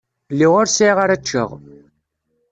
[0.33, 1.49] Lliɣ ur sɛiɣ ara ččeɣ.